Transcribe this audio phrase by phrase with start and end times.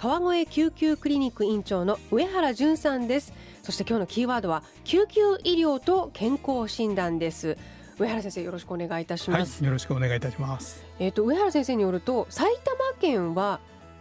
[0.00, 3.34] 川越救急クリニック院長の上原淳さんです。
[3.62, 7.58] そして今日のキーワードは救急医療と健康診断です。
[7.98, 10.86] 上原先生よろしくお願いいたします、はい、よろしくお願いいたします。
[10.98, 13.60] えっ、ー、と上原先生によると埼玉県は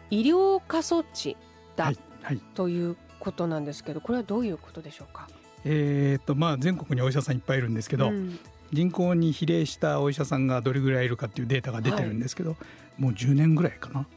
[0.10, 1.36] 医療過疎地
[1.76, 5.28] だ、はいはい、ということなんですけどこれはどういうことでしょうか？
[5.66, 8.40] えーとまあ、全国にお医者さんいっぱいいるんですけど、うん、
[8.72, 12.56] 人口に比例したお医者さんがどれぐらいいるかっていうデータが出てるんですけど、は
[13.00, 14.08] い、もう10年ぐらいかな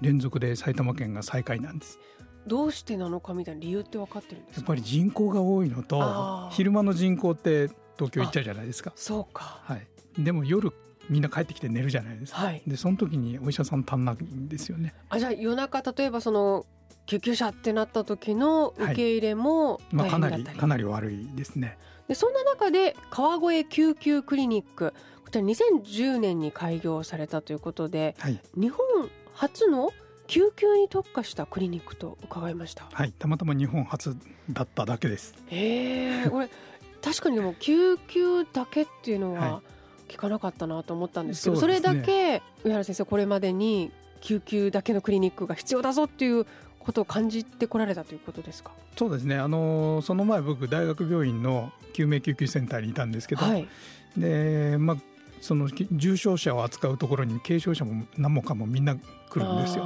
[0.00, 1.98] 連続で埼玉県が最下位なんです。
[2.46, 8.92] どうしてなのかみたいな理由って分かってるんですやっぱり人口が多いのと昼間の人口って東京行っちゃうじゃないですか。
[8.94, 9.86] そうか、はい、
[10.18, 10.72] でも夜
[11.08, 14.94] みんな帰ってきて寝るじゃないですか、はい、でその時にお医者さん足んないんですよね。
[15.08, 16.66] あじゃあ夜中例えばその
[17.06, 21.78] 救急車ってなった時の受け入れもはい、まあ、かなりかなり悪いですね。
[22.08, 24.94] でそんな中で川越救急クリニック。
[25.24, 29.92] こちら2010年に開業されたということで、はい、日本初の
[30.26, 32.86] 救急に特化したクリニックと伺いました。
[32.92, 34.16] はいたまたま日本初
[34.50, 35.34] だっただけです。
[35.48, 36.48] へえこれ
[37.02, 39.62] 確かにでも救急だけっていうのは
[40.08, 46.46] 聞かなかったなと思ったんですけど、はいそね、それだけ上原先生これまでに救急だけのクリニックが必要だぞっていう
[46.80, 48.72] ことを感じてこられたということですか？
[48.96, 49.36] そうですね。
[49.36, 53.68] あのその前僕大学病院の救命救急センターにいたんですけど、はい、
[54.16, 54.96] でまあ
[55.40, 59.00] その重症者を扱うところに軽症者も何もかもみんな来
[59.38, 59.84] るんですよ。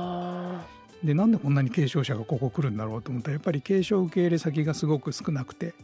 [1.05, 5.75] でなんでこんなに軽症者がここ来るんだろうと思ったらやっぱり軽症受け入れ先がすごく少なくて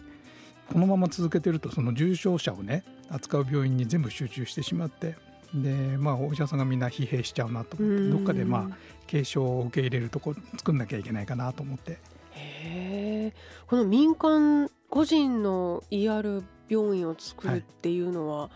[0.73, 5.15] このまま続けてるとその重症者をね扱う病院に全部集中してしまって
[5.55, 8.77] でまあお医者さんがみんな疲弊しちゃうなと思ってどっかでまあ
[9.11, 11.99] 軽症を受け入れるとこ作んなきゃいけないかなと思って。
[12.39, 13.33] へ
[13.67, 18.51] この民間個人の ER 病院を作るっていうのは、はい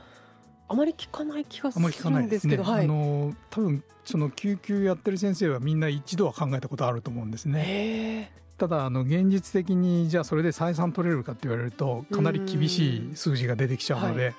[0.70, 2.70] あまり聞かない気がするんですけど、ね。
[2.70, 8.30] はい、あの多分その救急やってる先生はみんな一度は考えたことあると思うんですね。
[8.56, 14.32] ただあの現実的にじゃあそれで採算取れるかって言われるとかなり厳しい数字が出てきちゃうので、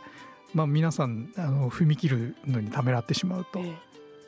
[0.53, 3.59] まあ、皆さんあの踏み切るのにためらってしまうと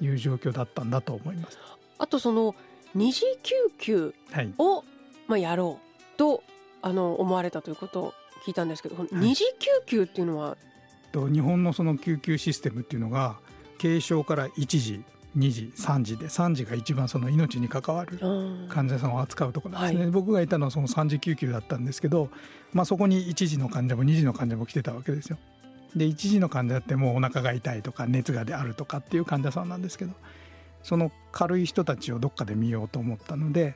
[0.02, 1.58] いう状況だったんだと思います。
[2.00, 2.54] あとその
[2.94, 4.14] 二次救急
[4.58, 4.84] を、
[5.28, 6.44] まあ、やろうと
[6.82, 8.14] あの思われたということを
[8.46, 10.58] 聞いたんですけど、二次救急っていうのは
[11.14, 13.38] と日本のその救急システムっていうのが
[13.80, 15.04] 軽症から1時
[15.38, 18.20] 2時3時で3時が一番その命に関わる
[18.70, 22.30] 患者さんを扱うところなんですね、はい、僕がいたのはその3時救急だったんですけど、
[22.74, 25.38] まあ、そこに1時の患者も2時の患者も来てたわけですよ。
[25.96, 30.14] で1時の患者ってもうお腹が痛いとか熱がであるとかっていう患者さんなんですけど
[30.82, 33.76] その軽い人たちをどっかで見ようと思ったので、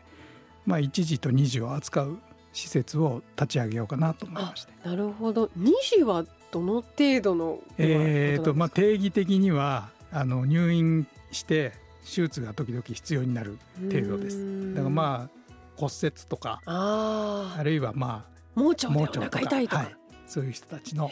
[0.66, 2.18] まあ、1時と2時を扱う
[2.58, 4.74] 施設を立ち上げようかなと思いまして。
[4.84, 5.46] なるほど。
[5.60, 11.74] 2時はどの程度のえーとまあ、定義的にはあの入院して
[12.04, 13.60] 手術が時々必要になる
[13.92, 14.74] 程度です。
[14.74, 21.12] だからまあ骨折とかあるいはまあ盲腸でお腹痛いとか、はい、そういう人たちの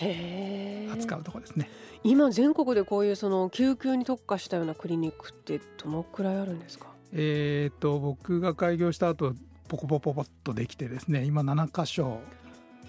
[0.93, 1.69] 扱うところですね。
[2.03, 6.87] 今全国でこういうその救急に特化したようなクリニックってどのくらいあるんですか？
[7.13, 9.33] えーと僕が開業した後
[9.67, 12.19] ポコポコポッとできてですね今7箇所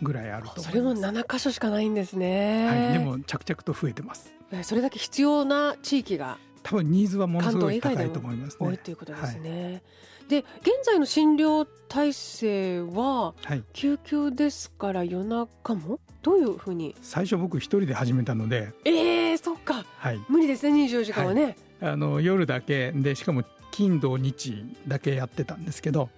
[0.03, 4.35] ぐらいあるとそれも7箇所しかないんですね、はい、でも着々と増えてます。
[4.63, 8.67] それだけ必要な地域が多分ニーズはものすごい高いと思いますね。
[8.69, 9.83] 多いということですね、はい、
[10.29, 13.35] で現在の診療体制は
[13.73, 15.99] 救急ですから夜中も？
[16.23, 16.95] どういうふうに？
[17.03, 18.73] 最初僕一人で始めたので。
[18.85, 22.93] ええー、そっか、はい、無理ですね24時間はね、はい、あの夜だけ。
[22.93, 26.09] でしかも金土日だけやってたんですけど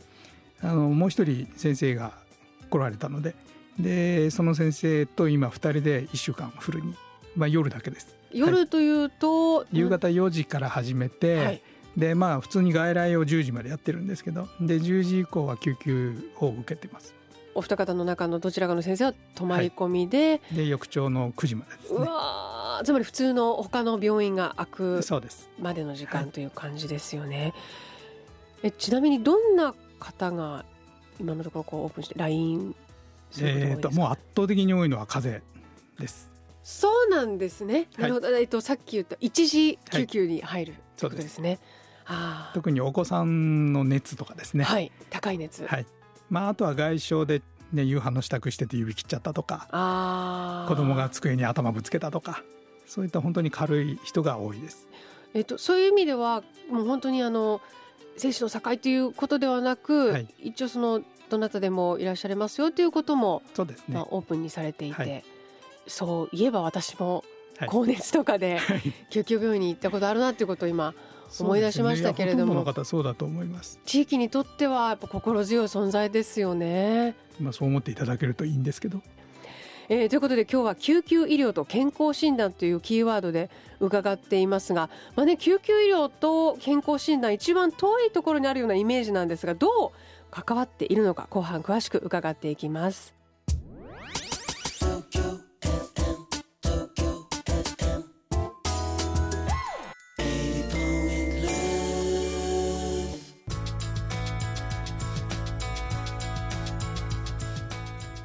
[0.63, 2.13] あのもう一人先生が
[2.71, 3.35] 来られたので
[3.79, 6.95] でその先生と今2人で1週間フルに、
[7.37, 8.17] まあ、夜だけです。
[8.33, 11.63] 夜というと、はい、夕方4時から始めて、はい、
[11.97, 17.15] でまあ普通に外来を10時までやってるんですけどで10時以降は救急を受けてます。
[17.55, 22.07] お二方の中のどちらかの先生は泊まり込みで、はい、で翌朝の9時までですね。
[22.85, 25.01] つまり普通の他の病院が開く
[25.59, 27.53] までの時間という感じですよね、
[28.63, 30.65] えちなみにどんな方が
[31.21, 32.75] 今のところこうオープンして LINE
[33.41, 35.47] えーと、もう圧倒的に多いのは風邪
[36.01, 36.31] です。
[36.63, 37.89] そうなんですね。
[37.99, 38.29] なるほど。
[38.29, 41.59] えっとさっき言った一時救急に入る、はい、ということですね。
[42.55, 44.65] 特にお子さんの熱とかですね。
[44.65, 44.91] はい。
[45.11, 45.67] 高い熱。
[45.67, 45.87] はい。
[46.31, 47.43] まあ、あとは外傷で、
[47.73, 52.43] ね、夕飯の支度してて指切っちゃったとか子供が机に頭ぶつけたとか
[52.87, 54.89] そういった本当に軽い人が多いです。
[55.35, 57.61] えっと、そういう意味ではもう本当にあの
[58.19, 65.25] 生死の境ということではなく、はい、一応そのどなたでもいらっしゃれますよということもそうですね、まあ、オープンにされていて、はい、
[65.87, 67.25] そういえば私も
[67.67, 68.61] 高熱とかで
[69.11, 70.95] 救急病院に行ったことあるなっていうことを今
[71.41, 73.81] 思い出しましたけれども、ね、方そうだと思います。
[73.85, 77.17] 地域にとってはやっぱ心強い存在ですよね。
[77.41, 79.03] まあそう思っていただけるといいんですけど。
[79.91, 83.49] えー、ということで今日は救急医療と健康診断というキーワードで
[83.81, 89.91] 伺っていますが、まあね、救急医療と健康診断一番遠いところにあるようなイメージなんですがどう
[90.31, 93.18] 関わっているのか後半詳しく伺っていきます。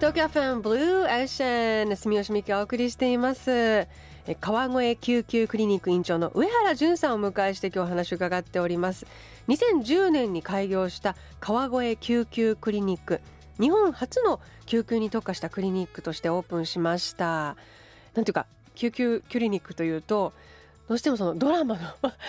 [0.03, 3.87] 東京ファンブルーオーシャン住吉美希がお送りしています。
[4.41, 9.07] 川越救急クリニック院長の上原淳さんをお迎えして今日お話を伺っております。
[9.47, 13.21] 2010年に開業した川越救急クリニック。
[13.61, 17.55] 日本初の救急に特化したクリニックとしてオープンしました。
[18.13, 18.45] なんていうか
[18.75, 20.33] 救急クリニックというと
[20.89, 21.81] どうしてもそのドラマの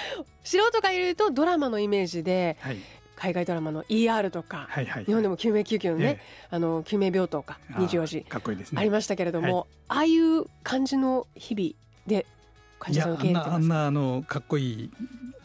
[0.45, 2.77] 素人がいるとドラマのイメージで、はい、
[3.17, 11.71] 海外ドラマの ER とか、はいはい、日本でも救命救急のね、えあの救命病棟か24時かっこいいです、ね、ありましたけれども、はい、ああいう感じの日々
[12.07, 12.27] で
[12.79, 14.91] 患者さん受け入れてますあんなあのかっこいい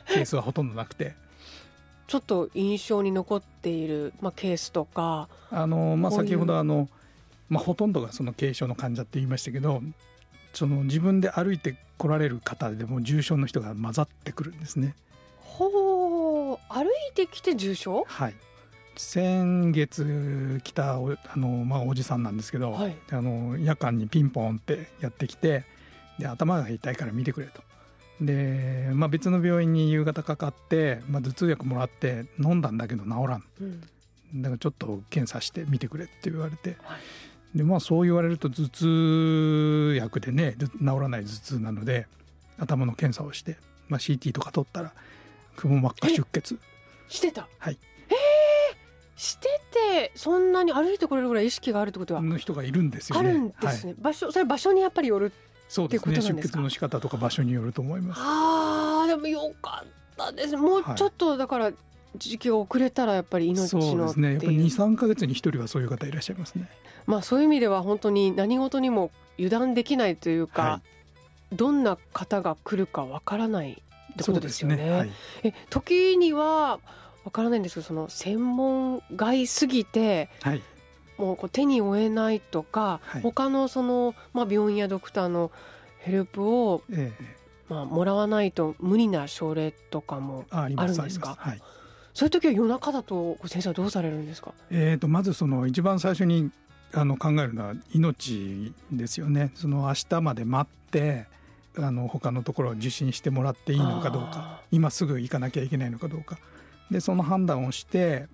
[0.08, 1.16] ケースはほとんどなくて。
[2.08, 6.90] ちょっと印象に残っている、まあ、ケースとかあの、まあ、先ほどあの、
[7.50, 9.84] まあ、ほとんどがその軽症の患者って言いましたけど
[10.54, 14.96] その自分で歩いて来られる方でも重症の人が混ざってくるんですね。
[15.38, 16.19] ほう
[16.70, 18.36] 歩いてきて重症はい。
[18.96, 21.00] 先月来たあ
[21.38, 25.64] の、まあ、おじさんなんですけど、はい、あの夜間にピンポンってやってきて
[26.20, 27.62] で頭が痛いから見てくれと。
[28.22, 36.98] で、まあ、別の病院に夕方かかって、まあ、頭痛薬もらって飲んだんだけど治らん、うん、だからちょっと検査してみてくれって言われて、は
[37.56, 40.70] い、でまあ、そう言われると頭痛薬でね治
[41.00, 42.08] らない頭痛なので
[42.58, 43.56] 頭の検査をして、
[43.88, 44.94] まあ、CT とか取ったら
[45.60, 46.58] くも膜下出血。
[47.08, 47.48] してた？
[47.58, 47.78] はい。
[48.10, 52.22] えー、しててそんなに歩いてこれるぐらい意識があるってことは。
[52.22, 53.30] の人がいるんですよね。
[53.30, 55.32] あるんですね、はい、場所それ場所にやっぱりよる
[55.68, 56.22] そうですね。
[56.22, 58.22] 出血の仕方とか場所によると思います。
[58.24, 61.72] ああでもよかったですもうちょっとだから、
[62.16, 64.32] 時期が遅れたらやっぱり命のそうですね。
[64.34, 66.68] やっぱり23か月に一人はそういう方いらっしゃいますね。
[67.06, 70.82] まあそういう意味では本当に何事にも油断できないというか、は
[71.52, 73.82] い、どんな方が来るかわからない
[74.14, 74.76] ってことですよね。
[74.76, 75.12] ねはい、
[75.44, 76.80] え時には
[77.24, 80.62] わからないんですけどその専門外すぎて、はい、
[81.18, 85.52] もうこう手に負えないとか、はい、他のその、まあ、病院やドクターの
[86.00, 87.36] ヘルプを、ええ、
[87.68, 91.36] まあ、もらわないと無理な症例とかもあるんですか？
[91.38, 91.62] はい、
[92.14, 96.52] そういう時は夜中だと先生はどうされるんですか、えーと、とまずその一番最初に
[96.94, 99.52] あの考えるのは命ですよね。
[99.56, 101.28] その明日まで待って
[101.86, 104.62] あの他のところを受診してもらっていいのかどうか。
[104.72, 106.38] 今すぐ行かなきゃいけないのかどうか。
[106.92, 108.28] でその判断をして、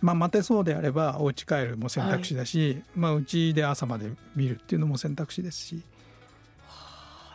[0.00, 5.82] まあ、待てそうであればお家帰るも選択肢だし、はい、まあ、うちで朝まで見るっていうのも選択肢ですし。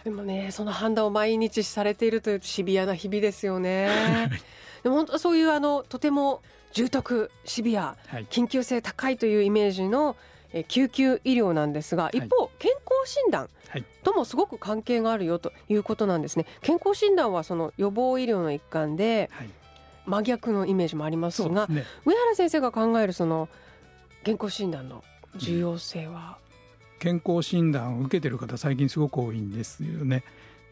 [0.03, 3.89] でもねその判断を毎日されているというシビアな日々ですよね。
[4.83, 6.43] でも本当そういうあのとても
[6.73, 10.15] 重篤シビア、はい、緊急性高いというイメージの
[10.55, 13.49] え救急医療なんですが一方、健康診断
[14.03, 16.45] ともすごく関係があるよということなんですね。
[16.61, 19.29] 健康診断はその予防医療の一環で、
[20.05, 23.49] 真逆のイメージもありますが、ね、上原先生が考えるその
[24.23, 25.03] 健康診断の
[25.35, 26.37] 重要性は、
[26.99, 30.23] 健康診断を受けてる方最近すごく多いんですよね。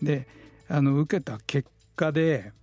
[0.01, 0.27] で
[0.69, 2.53] あの受けた結果で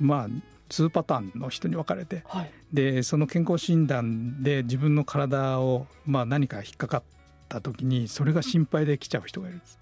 [0.00, 0.28] まあ
[0.68, 7.02] 2パターンの人に分かれて、はい、でその健康診断で自分の体を、まあ、何か引っかかっ
[7.48, 9.78] た時にそれが心配で来ちゃう人がいるんです。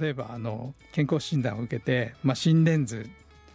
[0.00, 3.08] 例えばあの健康診断を受けて、まあ、心電図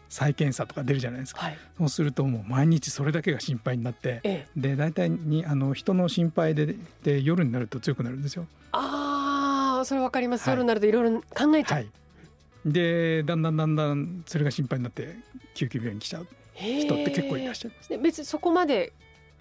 [0.10, 8.48] 再検査とか出るじゃないですか、はい、そうするともう毎日それだけが心配になって、ええ、で大体にあの人の心配でで夜になると強くなるんですよ。
[8.72, 11.88] ああそれわかります、はい、夜になるといろいろ考えちゃう、はい、
[12.67, 15.15] でだんだんだんだんそれが心配になって
[15.53, 17.89] 救急病院に来ちゃう人って結構いらっしゃいます。
[17.89, 18.93] で別にそこまで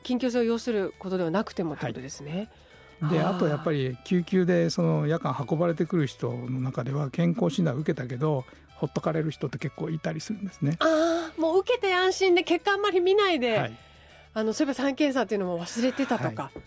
[0.05, 2.49] 緊急性を要することではなくてもってことですね。
[3.01, 8.45] はい、であとやっぱり救急でその夜間運ばれてくる人の中では健康診断を受けたけど
[8.77, 10.77] ほっとかれる人って結構いたりするんですね。
[10.81, 13.77] ああもう受けて安心で結果あんまり見ないで、はい、
[14.35, 16.61] あのそういえば3検査っていうのも忘れてたとか、はい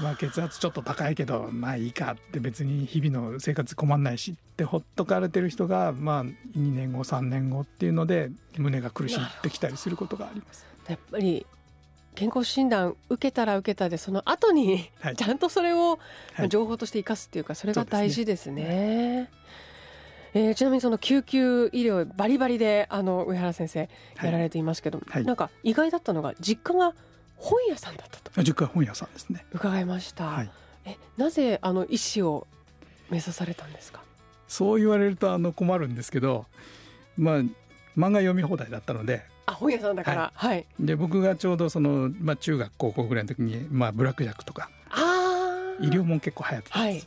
[0.00, 10.66] まあ、血圧ちょっと高いけどまあいいかって別に日々の生活困んないしってほっとかれてる人がまあ2年後3年後っていうので胸が苦しいってきたりすることがあります。
[10.88, 11.46] やっぱり
[12.14, 15.98] 健康診断受けたら受けたでその後に ちゃんとそれを
[16.48, 19.30] 情報として生かすっていうかそれが大事ですね。
[20.36, 23.88] えー、ちなみにその救急医療バリバリであの上原先生
[24.20, 26.92] やられていますけど、はいはい、なんか意外だったのが実家が
[27.44, 28.42] 本屋さんだったと。
[28.42, 29.44] 実家本屋さんですね。
[29.52, 30.50] 伺いました、はい、
[30.86, 32.46] えなぜあの医師を
[33.10, 34.00] 目指されたんですか？
[34.48, 36.46] そう言われるとあの困るんですけど
[37.18, 39.22] まあ漫画読み放題だったので。
[39.46, 40.32] あ本屋さんだから。
[40.34, 44.70] はい、はい、で僕がちょうどその、まあ、中学高校ぐらいの時に、まあ、ブラックジャックとか。
[44.90, 47.06] あ医療も結構流行ってたんです、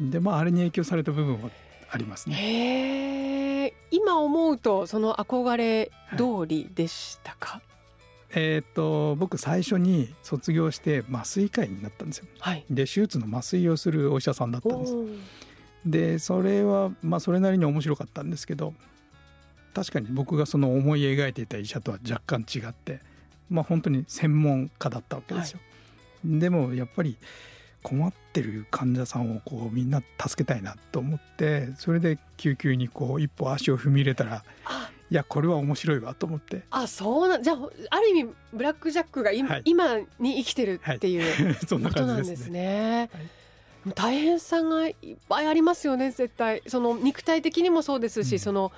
[0.00, 1.50] はい、でまああれに影響された部分は
[1.90, 2.34] ありますね。
[2.36, 7.62] へ今思うとその憧れ通りでしたか、はい
[8.34, 12.26] えーと、僕最初に卒業して麻酔科医になったんですよ。
[12.38, 14.94] はい、で手術の麻酔をするお医者さんだったんです。
[15.84, 18.74] でそれはまあそれなりに面白かったんですけど
[19.74, 23.00] 確かに僕がその思い描いていた医者とは若干違って
[23.48, 25.60] まあ本当に専門家だったわけですよ。
[26.24, 27.16] はい、でもやっぱり
[27.82, 34.44] 困ってる患者さんをこうみんな助けたいなと思ってそれで救急にこう一歩足を踏み入れたら
[35.10, 36.62] いやこれは面白いわと思って。
[36.70, 37.56] あそうなんじゃあ
[37.90, 43.10] ある意味ブラック・ジャックが今はい、今に生きてるっていう、はい、そんな感じですね。
[43.94, 44.94] 大変さがいっ
[45.28, 46.62] ぱいありますよね絶対。
[46.66, 48.72] その肉体的にもそうですし、うん、その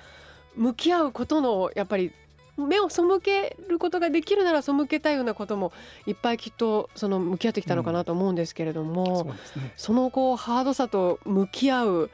[0.55, 2.11] 向き合うことのやっぱり
[2.57, 5.71] 目を背けることができるなら背けたいようなことも
[6.05, 12.11] いっぱいきっとその向き合ってきたのかなと思うんですけれども、うんそね、そのこうハードさと向き合う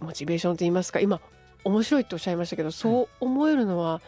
[0.00, 1.20] モチベーションといいますか今
[1.64, 4.00] 面白いっておっしゃいましたけどそう思えるのは、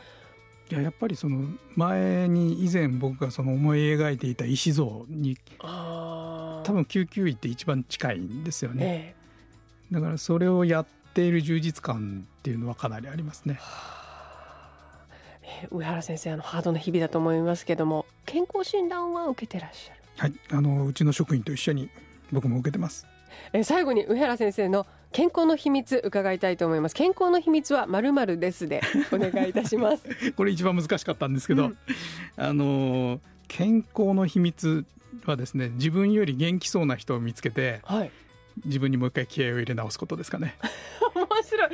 [0.71, 9.15] いややっぱりその前に以前僕がその思い描いていた石像に多分救急医って一番近いんですよね、え
[9.93, 13.61] え、だからそれをやっている充実感っていうのはかなりありますね。
[15.71, 20.01] 上原先生あのハードな日々だと思いますけども健康診断は受けてらっしゃる？
[20.17, 20.35] はい。
[20.51, 21.89] あのうちの職員と一緒に
[22.33, 23.07] 僕も受けてます。
[23.53, 24.87] え最後に上原先生の
[25.17, 26.95] 健康の秘密伺いたいと思います。
[26.95, 30.03] 健康の秘密はまるまるですでお願いいたします。
[30.37, 31.79] これ一番難しかったんですけど、うん、
[32.37, 33.19] あの
[33.49, 34.85] 健康の秘密
[35.25, 38.11] はですね自分より元気そうな人を見つけて、はい、
[38.67, 40.55] 自分にもう一回気合を入れ直すことですかね。
[41.17, 41.71] 面白い。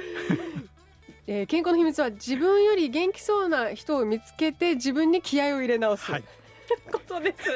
[1.27, 6.25] えー、健康の秘密は自分より元気そうな人を見つけて自分に気合を入れ直す、はい、
[6.93, 7.51] ことです。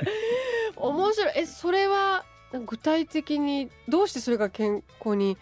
[0.75, 1.33] 面白い。
[1.37, 2.25] えそれは
[2.67, 5.39] 具体的にどうしてそれが健康に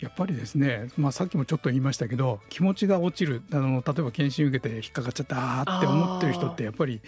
[0.00, 7.00] やっぱりですね、まあ、さっきもちょっと言いましたけど気持ちが落ちるあの例えば検診受けて引っかかっちゃったって思ってる人ってやっぱり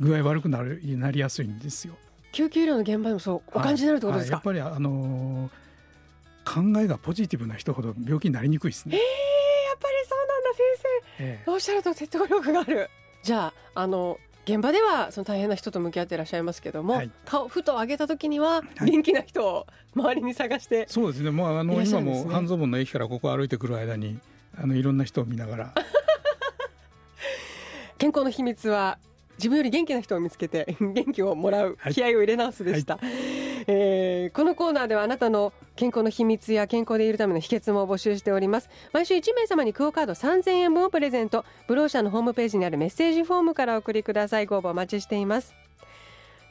[0.00, 1.94] 具合悪くなるなりやすいんですよ。
[2.32, 8.96] 救急医療の現場でもそうお感じになるってことですか、はいはい、やっぱりあのー、考えがポジティブな人ほど病気になりにくいですね。
[8.96, 10.58] えー、やっぱりそうなんだ先
[11.18, 12.90] 生、えー、おっしゃると説得力がある。
[13.22, 14.18] じゃああの
[14.48, 21.30] 現場ではその大変な人と向き合っていらっしゃいますけども、はい、顔ふと上げた時には元気な人を周りに探して、はい、そうですね。
[21.30, 24.18] もうあの、ね、今も半蔵門の駅からここ歩いてくる間に
[24.56, 25.74] あのいろんな人を見ながら。
[27.98, 28.96] 健康の秘密は
[29.36, 33.10] 自分より元気な人を見つけて元気をもらう気合を入れ直すでした、はい、
[33.66, 38.70] えー、このコーナーではあなたの健康の秘密や健康でいるための秘訣も募集しております。
[38.92, 41.44] 毎週1名様にクオカード3000円分をプレゼント。
[41.66, 44.46] ブローシャのホームページにあるメッセージフォームからお送りください。
[44.46, 45.54] ご応募お待ちしています。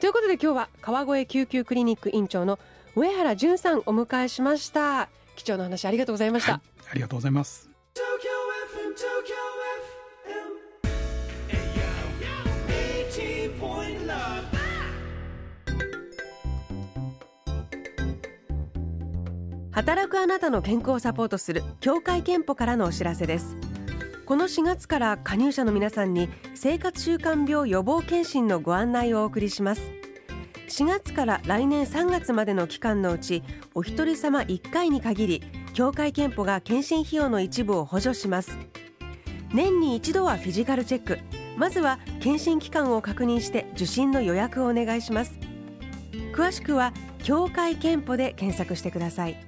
[0.00, 2.58] ということで今日は川越救急クリニック院長の
[2.94, 5.08] 上原淳さんお迎えしました。
[5.36, 7.68] 貴重な話ありがとうございました、はい、ありがとうございます。
[19.78, 23.54] 働くあなたの健康をサポートする協会憲法からのお知らせです。
[24.26, 29.92] この4月から加入者の皆さんに生活習慣病予防検診のご案内をお送りします。
[30.68, 35.42] 4月から来年3月までの期間のうちお一人様1回に限り
[35.74, 38.58] 協会憲法が検診費用の一部を補助します。
[39.54, 41.20] 年に一度はフィジカルチェック。
[41.56, 45.38] まずは検診期間を確認して受診の予約をお願いします。
[46.32, 46.92] 詳しくは
[47.22, 49.47] 協会けんぽで検索してください。